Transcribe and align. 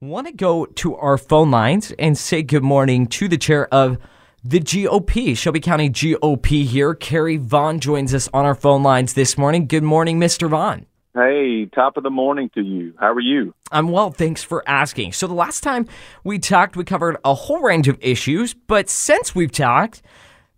Want 0.00 0.28
to 0.28 0.32
go 0.32 0.64
to 0.64 0.94
our 0.94 1.18
phone 1.18 1.50
lines 1.50 1.90
and 1.98 2.16
say 2.16 2.44
good 2.44 2.62
morning 2.62 3.08
to 3.08 3.26
the 3.26 3.36
chair 3.36 3.66
of 3.74 3.98
the 4.44 4.60
GOP, 4.60 5.36
Shelby 5.36 5.58
County 5.58 5.90
GOP 5.90 6.64
here. 6.64 6.94
Kerry 6.94 7.36
Vaughn 7.36 7.80
joins 7.80 8.14
us 8.14 8.28
on 8.32 8.44
our 8.44 8.54
phone 8.54 8.84
lines 8.84 9.14
this 9.14 9.36
morning. 9.36 9.66
Good 9.66 9.82
morning, 9.82 10.20
Mr. 10.20 10.48
Vaughn. 10.48 10.86
Hey, 11.16 11.66
top 11.74 11.96
of 11.96 12.04
the 12.04 12.10
morning 12.10 12.48
to 12.54 12.62
you. 12.62 12.94
How 13.00 13.10
are 13.12 13.18
you? 13.18 13.54
I'm 13.72 13.88
well, 13.88 14.12
thanks 14.12 14.44
for 14.44 14.62
asking. 14.68 15.14
So, 15.14 15.26
the 15.26 15.34
last 15.34 15.64
time 15.64 15.88
we 16.22 16.38
talked, 16.38 16.76
we 16.76 16.84
covered 16.84 17.16
a 17.24 17.34
whole 17.34 17.58
range 17.58 17.88
of 17.88 17.98
issues, 18.00 18.54
but 18.54 18.88
since 18.88 19.34
we've 19.34 19.50
talked, 19.50 20.00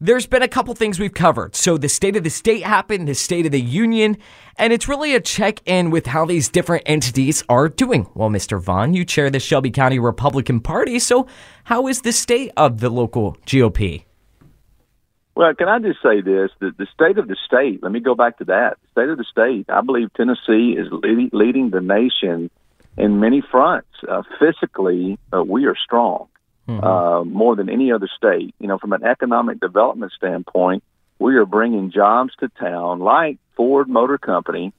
there's 0.00 0.26
been 0.26 0.42
a 0.42 0.48
couple 0.48 0.74
things 0.74 0.98
we've 0.98 1.12
covered. 1.12 1.54
So, 1.54 1.76
the 1.76 1.88
state 1.88 2.16
of 2.16 2.24
the 2.24 2.30
state 2.30 2.62
happened, 2.62 3.06
the 3.06 3.14
state 3.14 3.44
of 3.44 3.52
the 3.52 3.60
union, 3.60 4.16
and 4.56 4.72
it's 4.72 4.88
really 4.88 5.14
a 5.14 5.20
check 5.20 5.60
in 5.66 5.90
with 5.90 6.06
how 6.06 6.24
these 6.24 6.48
different 6.48 6.84
entities 6.86 7.44
are 7.48 7.68
doing. 7.68 8.08
Well, 8.14 8.30
Mr. 8.30 8.60
Vaughn, 8.60 8.94
you 8.94 9.04
chair 9.04 9.28
the 9.30 9.40
Shelby 9.40 9.70
County 9.70 9.98
Republican 9.98 10.60
Party, 10.60 10.98
so 10.98 11.26
how 11.64 11.86
is 11.86 12.00
the 12.00 12.12
state 12.12 12.50
of 12.56 12.80
the 12.80 12.88
local 12.88 13.36
GOP? 13.46 14.04
Well, 15.34 15.54
can 15.54 15.68
I 15.68 15.78
just 15.78 16.02
say 16.02 16.20
this? 16.22 16.50
The, 16.58 16.72
the 16.76 16.86
state 16.92 17.18
of 17.18 17.28
the 17.28 17.36
state, 17.46 17.82
let 17.82 17.92
me 17.92 18.00
go 18.00 18.14
back 18.14 18.38
to 18.38 18.44
that. 18.46 18.78
The 18.82 18.88
state 18.92 19.08
of 19.10 19.18
the 19.18 19.24
state, 19.24 19.66
I 19.68 19.80
believe 19.82 20.12
Tennessee 20.14 20.76
is 20.78 20.88
leading, 20.90 21.30
leading 21.32 21.70
the 21.70 21.80
nation 21.80 22.50
in 22.96 23.20
many 23.20 23.42
fronts. 23.50 23.88
Uh, 24.06 24.22
physically, 24.38 25.18
uh, 25.32 25.42
we 25.42 25.66
are 25.66 25.76
strong 25.76 26.28
mm-hmm. 26.70 26.84
uh, 26.84 27.24
more 27.24 27.56
than 27.56 27.68
any 27.68 27.92
other 27.92 28.08
state. 28.16 28.54
You 28.58 28.68
know, 28.68 28.78
from 28.78 28.92
an 28.92 29.04
economic 29.04 29.60
development 29.60 30.12
standpoint, 30.12 30.82
we 31.18 31.36
are 31.36 31.46
bringing 31.46 31.90
jobs 31.90 32.32
to 32.40 32.48
town 32.48 33.00
like 33.00 33.38
Ford 33.56 33.88
Motor 33.88 34.18
Company 34.18 34.72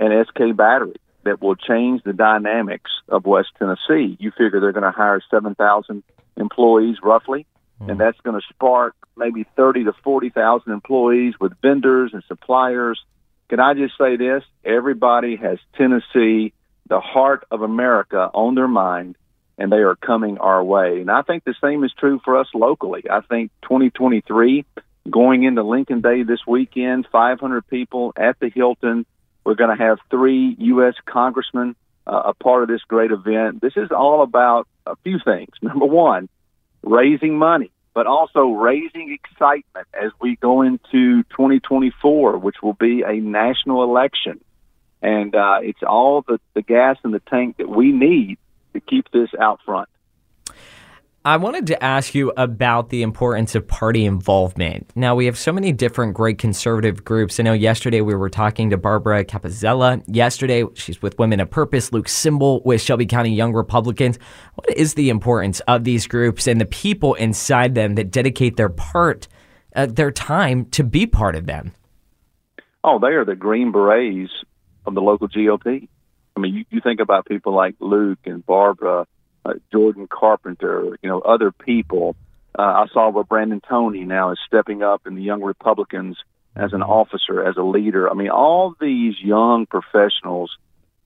and 0.00 0.26
SK 0.26 0.56
Battery 0.56 0.96
that 1.24 1.40
will 1.40 1.56
change 1.56 2.02
the 2.02 2.12
dynamics 2.12 2.90
of 3.08 3.24
West 3.24 3.48
Tennessee. 3.58 4.16
You 4.18 4.30
figure 4.30 4.60
they're 4.60 4.72
going 4.72 4.82
to 4.82 4.90
hire 4.90 5.20
7,000 5.30 6.02
employees 6.36 6.96
roughly, 7.02 7.46
mm-hmm. 7.80 7.90
and 7.90 8.00
that's 8.00 8.20
going 8.20 8.38
to 8.38 8.46
spark 8.50 8.94
maybe 9.16 9.46
30 9.56 9.84
to 9.84 9.92
40,000 10.02 10.72
employees 10.72 11.34
with 11.40 11.52
vendors 11.62 12.10
and 12.12 12.22
suppliers. 12.26 13.00
Can 13.48 13.60
I 13.60 13.74
just 13.74 13.96
say 13.96 14.16
this? 14.16 14.42
Everybody 14.64 15.36
has 15.36 15.58
Tennessee, 15.76 16.52
the 16.88 17.00
heart 17.00 17.46
of 17.50 17.62
America, 17.62 18.30
on 18.34 18.54
their 18.54 18.68
mind 18.68 19.16
and 19.58 19.70
they 19.70 19.78
are 19.78 19.96
coming 19.96 20.38
our 20.38 20.62
way. 20.62 21.00
And 21.00 21.10
I 21.10 21.22
think 21.22 21.44
the 21.44 21.54
same 21.62 21.84
is 21.84 21.92
true 21.92 22.20
for 22.24 22.38
us 22.38 22.48
locally. 22.54 23.04
I 23.10 23.20
think 23.20 23.52
2023, 23.62 24.64
going 25.10 25.44
into 25.44 25.62
Lincoln 25.62 26.00
Day 26.00 26.22
this 26.22 26.40
weekend, 26.46 27.06
500 27.10 27.66
people 27.68 28.12
at 28.16 28.38
the 28.40 28.48
Hilton. 28.48 29.06
We're 29.44 29.54
going 29.54 29.76
to 29.76 29.82
have 29.82 29.98
three 30.10 30.56
U.S. 30.58 30.94
congressmen 31.04 31.76
uh, 32.06 32.22
a 32.26 32.34
part 32.34 32.62
of 32.62 32.68
this 32.68 32.82
great 32.82 33.10
event. 33.10 33.60
This 33.60 33.74
is 33.76 33.90
all 33.90 34.22
about 34.22 34.68
a 34.86 34.96
few 34.96 35.18
things. 35.24 35.50
Number 35.62 35.86
one, 35.86 36.28
raising 36.82 37.38
money, 37.38 37.70
but 37.94 38.06
also 38.06 38.48
raising 38.48 39.12
excitement 39.12 39.86
as 39.94 40.10
we 40.20 40.36
go 40.36 40.62
into 40.62 41.22
2024, 41.24 42.38
which 42.38 42.56
will 42.62 42.74
be 42.74 43.02
a 43.02 43.14
national 43.14 43.82
election. 43.84 44.40
And 45.02 45.34
uh, 45.34 45.58
it's 45.62 45.82
all 45.82 46.22
the, 46.22 46.40
the 46.54 46.62
gas 46.62 46.96
in 47.04 47.10
the 47.10 47.20
tank 47.20 47.58
that 47.58 47.68
we 47.68 47.92
need 47.92 48.38
to 48.74 48.80
keep 48.80 49.10
this 49.12 49.30
out 49.40 49.60
front. 49.64 49.88
I 51.26 51.38
wanted 51.38 51.66
to 51.68 51.82
ask 51.82 52.14
you 52.14 52.34
about 52.36 52.90
the 52.90 53.02
importance 53.02 53.54
of 53.54 53.66
party 53.66 54.04
involvement. 54.04 54.92
Now, 54.94 55.14
we 55.14 55.24
have 55.24 55.38
so 55.38 55.52
many 55.52 55.72
different 55.72 56.12
great 56.12 56.36
conservative 56.36 57.02
groups. 57.02 57.40
I 57.40 57.44
know 57.44 57.54
yesterday 57.54 58.02
we 58.02 58.14
were 58.14 58.28
talking 58.28 58.68
to 58.68 58.76
Barbara 58.76 59.24
Capozella. 59.24 60.04
Yesterday, 60.06 60.64
she's 60.74 61.00
with 61.00 61.18
Women 61.18 61.40
of 61.40 61.48
Purpose, 61.48 61.94
Luke 61.94 62.10
Symbol 62.10 62.60
with 62.66 62.82
Shelby 62.82 63.06
County 63.06 63.34
Young 63.34 63.54
Republicans. 63.54 64.18
What 64.56 64.76
is 64.76 64.92
the 64.94 65.08
importance 65.08 65.60
of 65.60 65.84
these 65.84 66.06
groups 66.06 66.46
and 66.46 66.60
the 66.60 66.66
people 66.66 67.14
inside 67.14 67.74
them 67.74 67.94
that 67.94 68.10
dedicate 68.10 68.58
their 68.58 68.68
part, 68.68 69.26
uh, 69.74 69.86
their 69.86 70.10
time 70.10 70.66
to 70.72 70.84
be 70.84 71.06
part 71.06 71.36
of 71.36 71.46
them? 71.46 71.72
Oh, 72.84 72.98
they 72.98 73.14
are 73.14 73.24
the 73.24 73.34
Green 73.34 73.72
Berets 73.72 74.28
of 74.84 74.94
the 74.94 75.00
local 75.00 75.28
GOP. 75.28 75.88
I 76.36 76.40
mean, 76.40 76.54
you, 76.54 76.64
you 76.70 76.80
think 76.80 77.00
about 77.00 77.26
people 77.26 77.54
like 77.54 77.76
Luke 77.80 78.20
and 78.24 78.44
Barbara, 78.44 79.06
uh, 79.44 79.54
Jordan 79.72 80.08
Carpenter, 80.08 80.98
you 81.02 81.08
know, 81.08 81.20
other 81.20 81.52
people. 81.52 82.16
Uh, 82.58 82.62
I 82.62 82.86
saw 82.92 83.10
where 83.10 83.24
Brandon 83.24 83.60
Toney 83.60 84.04
now 84.04 84.32
is 84.32 84.38
stepping 84.46 84.82
up 84.82 85.06
in 85.06 85.14
the 85.14 85.22
Young 85.22 85.42
Republicans 85.42 86.16
as 86.56 86.72
an 86.72 86.82
officer, 86.82 87.44
as 87.44 87.56
a 87.56 87.62
leader. 87.62 88.08
I 88.10 88.14
mean, 88.14 88.30
all 88.30 88.74
these 88.80 89.14
young 89.20 89.66
professionals 89.66 90.56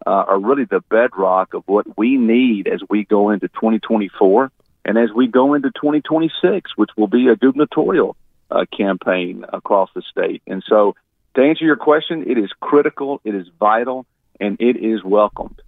uh, 0.06 0.10
are 0.10 0.38
really 0.38 0.64
the 0.64 0.80
bedrock 0.88 1.54
of 1.54 1.64
what 1.66 1.98
we 1.98 2.16
need 2.16 2.68
as 2.68 2.80
we 2.88 3.04
go 3.04 3.30
into 3.30 3.48
2024 3.48 4.50
and 4.84 4.98
as 4.98 5.10
we 5.14 5.26
go 5.26 5.54
into 5.54 5.70
2026, 5.70 6.76
which 6.76 6.90
will 6.96 7.08
be 7.08 7.28
a 7.28 7.36
gubernatorial 7.36 8.16
uh, 8.50 8.64
campaign 8.76 9.44
across 9.52 9.90
the 9.94 10.02
state. 10.10 10.42
And 10.46 10.62
so, 10.66 10.94
to 11.34 11.42
answer 11.42 11.64
your 11.64 11.76
question, 11.76 12.24
it 12.28 12.38
is 12.38 12.50
critical, 12.60 13.20
it 13.24 13.34
is 13.34 13.46
vital, 13.60 14.06
and 14.40 14.56
it 14.60 14.76
is 14.76 15.02
welcomed. 15.04 15.60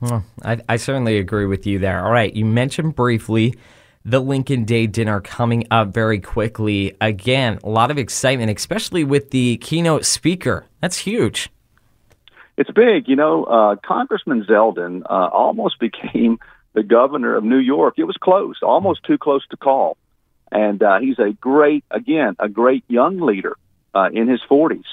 Well, 0.00 0.24
I, 0.44 0.60
I 0.68 0.76
certainly 0.76 1.18
agree 1.18 1.46
with 1.46 1.66
you 1.66 1.78
there. 1.78 2.04
All 2.04 2.12
right, 2.12 2.32
you 2.32 2.44
mentioned 2.44 2.94
briefly 2.94 3.54
the 4.04 4.20
Lincoln 4.20 4.64
Day 4.64 4.86
dinner 4.86 5.20
coming 5.20 5.66
up 5.70 5.92
very 5.92 6.20
quickly. 6.20 6.96
Again, 7.00 7.58
a 7.64 7.68
lot 7.68 7.90
of 7.90 7.98
excitement, 7.98 8.56
especially 8.56 9.04
with 9.04 9.30
the 9.30 9.58
keynote 9.58 10.04
speaker. 10.04 10.66
That's 10.80 10.98
huge. 10.98 11.50
It's 12.56 12.70
big. 12.70 13.08
You 13.08 13.16
know, 13.16 13.44
uh, 13.44 13.76
Congressman 13.76 14.44
Zeldin 14.44 15.02
uh, 15.02 15.28
almost 15.32 15.78
became 15.80 16.38
the 16.74 16.82
governor 16.82 17.36
of 17.36 17.44
New 17.44 17.58
York. 17.58 17.94
It 17.98 18.04
was 18.04 18.16
close, 18.16 18.56
almost 18.62 19.04
too 19.04 19.18
close 19.18 19.46
to 19.48 19.56
call. 19.56 19.96
And 20.50 20.82
uh, 20.82 21.00
he's 21.00 21.18
a 21.18 21.32
great, 21.32 21.84
again, 21.90 22.36
a 22.38 22.48
great 22.48 22.84
young 22.88 23.20
leader 23.20 23.56
uh, 23.94 24.08
in 24.12 24.28
his 24.28 24.40
40s 24.48 24.84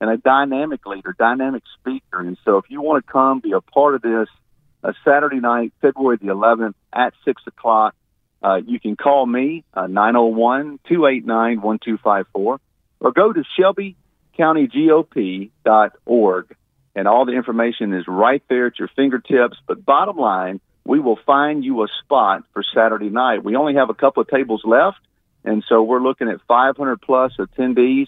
and 0.00 0.10
a 0.10 0.16
dynamic 0.16 0.84
leader, 0.86 1.14
dynamic 1.18 1.62
speaker. 1.78 2.20
And 2.20 2.38
so 2.44 2.58
if 2.58 2.64
you 2.68 2.80
want 2.80 3.04
to 3.04 3.12
come 3.12 3.40
be 3.40 3.52
a 3.52 3.60
part 3.60 3.94
of 3.94 4.02
this, 4.02 4.28
a 4.82 4.94
Saturday 5.04 5.40
night, 5.40 5.74
February 5.82 6.16
the 6.16 6.28
11th 6.28 6.72
at 6.92 7.12
6 7.24 7.42
o'clock, 7.46 7.94
uh, 8.42 8.60
you 8.66 8.80
can 8.80 8.96
call 8.96 9.26
me, 9.26 9.62
uh, 9.74 9.82
901-289-1254, 9.82 12.58
or 13.00 13.12
go 13.12 13.30
to 13.32 13.44
shelbycountygop.org, 14.38 16.56
and 16.96 17.06
all 17.06 17.26
the 17.26 17.32
information 17.32 17.92
is 17.92 18.08
right 18.08 18.42
there 18.48 18.68
at 18.68 18.78
your 18.78 18.88
fingertips. 18.96 19.58
But 19.66 19.84
bottom 19.84 20.16
line, 20.16 20.62
we 20.84 20.98
will 20.98 21.18
find 21.26 21.62
you 21.62 21.82
a 21.82 21.88
spot 22.02 22.44
for 22.54 22.64
Saturday 22.74 23.10
night. 23.10 23.44
We 23.44 23.56
only 23.56 23.74
have 23.74 23.90
a 23.90 23.94
couple 23.94 24.22
of 24.22 24.28
tables 24.28 24.62
left, 24.64 24.96
and 25.44 25.62
so 25.68 25.82
we're 25.82 26.00
looking 26.00 26.30
at 26.30 26.40
500 26.48 27.02
plus 27.02 27.32
attendees. 27.38 28.06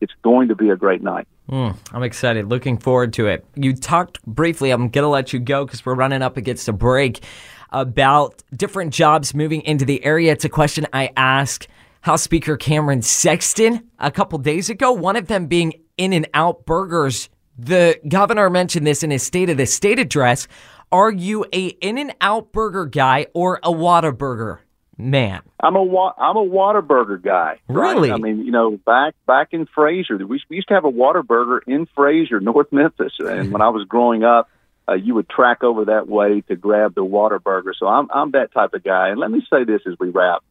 It's 0.00 0.14
going 0.22 0.48
to 0.48 0.54
be 0.54 0.70
a 0.70 0.76
great 0.76 1.02
night. 1.02 1.28
Mm, 1.50 1.76
I'm 1.92 2.02
excited. 2.02 2.46
Looking 2.46 2.78
forward 2.78 3.12
to 3.14 3.26
it. 3.26 3.44
You 3.54 3.74
talked 3.74 4.22
briefly, 4.24 4.70
I'm 4.70 4.88
going 4.88 5.02
to 5.04 5.08
let 5.08 5.32
you 5.32 5.38
go 5.38 5.66
because 5.66 5.84
we're 5.84 5.94
running 5.94 6.22
up 6.22 6.36
against 6.36 6.68
a 6.68 6.72
break, 6.72 7.22
about 7.70 8.42
different 8.56 8.94
jobs 8.94 9.34
moving 9.34 9.60
into 9.62 9.84
the 9.84 10.02
area. 10.04 10.32
It's 10.32 10.44
a 10.44 10.48
question 10.48 10.86
I 10.92 11.10
asked 11.16 11.68
House 12.02 12.22
Speaker 12.22 12.56
Cameron 12.56 13.02
Sexton 13.02 13.90
a 13.98 14.10
couple 14.10 14.38
days 14.38 14.70
ago, 14.70 14.92
one 14.92 15.16
of 15.16 15.26
them 15.26 15.46
being 15.46 15.74
In-N-Out 15.96 16.64
Burgers. 16.66 17.28
The 17.58 17.98
governor 18.08 18.48
mentioned 18.48 18.86
this 18.86 19.02
in 19.02 19.10
his 19.10 19.22
State 19.22 19.50
of 19.50 19.56
the 19.56 19.66
State 19.66 19.98
address. 19.98 20.48
Are 20.92 21.10
you 21.10 21.44
a 21.52 21.68
In-N-Out 21.68 22.52
Burger 22.52 22.86
guy 22.86 23.26
or 23.34 23.58
a 23.62 23.70
Whataburger 23.70 24.60
man? 24.98 25.42
I'm 25.60 25.76
a 25.76 25.80
I'm 25.80 26.36
a 26.36 26.44
Waterburger 26.44 27.22
guy. 27.22 27.60
Right? 27.68 27.94
Really? 27.94 28.10
I 28.10 28.16
mean, 28.16 28.44
you 28.44 28.52
know, 28.52 28.76
back 28.76 29.14
back 29.26 29.48
in 29.52 29.66
Frayser, 29.66 30.26
we 30.26 30.40
used 30.50 30.68
to 30.68 30.74
have 30.74 30.84
a 30.84 30.90
Waterburger 30.90 31.60
in 31.66 31.86
Frayser, 31.96 32.40
North 32.40 32.72
Memphis, 32.72 33.12
and 33.18 33.52
when 33.52 33.62
I 33.62 33.68
was 33.68 33.86
growing 33.86 34.24
up, 34.24 34.48
uh, 34.88 34.94
you 34.94 35.14
would 35.14 35.28
track 35.28 35.62
over 35.62 35.86
that 35.86 36.08
way 36.08 36.42
to 36.42 36.56
grab 36.56 36.94
the 36.94 37.04
Waterburger. 37.04 37.72
So 37.78 37.86
I'm 37.86 38.08
I'm 38.12 38.30
that 38.32 38.52
type 38.52 38.74
of 38.74 38.82
guy. 38.84 39.08
And 39.08 39.18
let 39.18 39.30
me 39.30 39.46
say 39.50 39.64
this 39.64 39.82
as 39.86 39.94
we 39.98 40.10
wrap. 40.10 40.42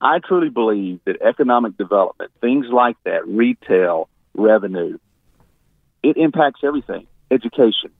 I 0.00 0.18
truly 0.18 0.48
believe 0.48 1.00
that 1.04 1.20
economic 1.20 1.76
development, 1.76 2.30
things 2.40 2.66
like 2.72 2.96
that, 3.04 3.28
retail, 3.28 4.08
revenue, 4.34 4.98
it 6.02 6.16
impacts 6.16 6.60
everything. 6.64 7.06
Education, 7.30 7.90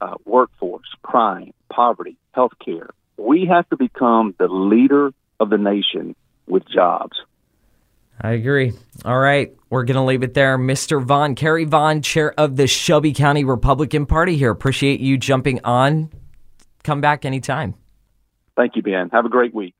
uh, 0.00 0.14
workforce, 0.24 0.88
crime, 1.02 1.52
poverty, 1.72 2.16
healthcare, 2.36 2.90
we 3.28 3.44
have 3.44 3.68
to 3.68 3.76
become 3.76 4.34
the 4.38 4.48
leader 4.48 5.12
of 5.38 5.50
the 5.50 5.58
nation 5.58 6.16
with 6.46 6.66
jobs. 6.66 7.18
I 8.18 8.30
agree. 8.30 8.72
All 9.04 9.18
right. 9.18 9.54
We're 9.68 9.84
going 9.84 9.96
to 9.96 10.02
leave 10.02 10.22
it 10.22 10.32
there. 10.32 10.56
Mr. 10.56 11.00
Vaughn, 11.04 11.34
Kerry 11.34 11.64
Vaughn, 11.64 12.00
chair 12.00 12.32
of 12.40 12.56
the 12.56 12.66
Shelby 12.66 13.12
County 13.12 13.44
Republican 13.44 14.06
Party 14.06 14.38
here. 14.38 14.50
Appreciate 14.50 15.00
you 15.00 15.18
jumping 15.18 15.60
on. 15.62 16.10
Come 16.82 17.02
back 17.02 17.26
anytime. 17.26 17.74
Thank 18.56 18.76
you, 18.76 18.82
Ben. 18.82 19.10
Have 19.10 19.26
a 19.26 19.28
great 19.28 19.54
week. 19.54 19.74